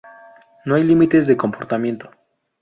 [0.65, 2.09] No hay límites de comportamiento.